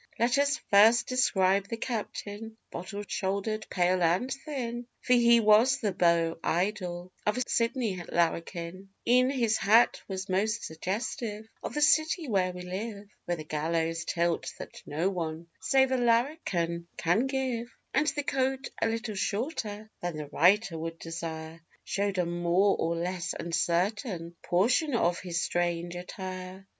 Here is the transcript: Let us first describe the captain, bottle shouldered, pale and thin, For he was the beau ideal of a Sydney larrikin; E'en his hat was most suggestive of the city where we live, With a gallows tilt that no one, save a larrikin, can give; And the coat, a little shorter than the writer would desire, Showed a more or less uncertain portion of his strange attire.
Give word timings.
Let 0.17 0.39
us 0.39 0.57
first 0.71 1.05
describe 1.05 1.67
the 1.67 1.77
captain, 1.77 2.57
bottle 2.71 3.03
shouldered, 3.07 3.67
pale 3.69 4.01
and 4.01 4.33
thin, 4.33 4.87
For 4.99 5.13
he 5.13 5.39
was 5.39 5.77
the 5.77 5.91
beau 5.91 6.39
ideal 6.43 7.11
of 7.23 7.37
a 7.37 7.43
Sydney 7.47 8.03
larrikin; 8.11 8.89
E'en 9.07 9.29
his 9.29 9.57
hat 9.59 10.01
was 10.07 10.27
most 10.27 10.63
suggestive 10.63 11.47
of 11.61 11.75
the 11.75 11.83
city 11.83 12.27
where 12.27 12.51
we 12.51 12.63
live, 12.63 13.09
With 13.27 13.41
a 13.41 13.43
gallows 13.43 14.03
tilt 14.05 14.51
that 14.57 14.81
no 14.87 15.07
one, 15.07 15.45
save 15.59 15.91
a 15.91 15.97
larrikin, 15.97 16.87
can 16.97 17.27
give; 17.27 17.71
And 17.93 18.07
the 18.07 18.23
coat, 18.23 18.69
a 18.81 18.87
little 18.87 19.13
shorter 19.13 19.91
than 20.01 20.17
the 20.17 20.29
writer 20.29 20.79
would 20.79 20.97
desire, 20.97 21.61
Showed 21.83 22.17
a 22.17 22.25
more 22.25 22.75
or 22.79 22.95
less 22.95 23.35
uncertain 23.39 24.35
portion 24.41 24.95
of 24.95 25.19
his 25.19 25.39
strange 25.43 25.95
attire. 25.95 26.65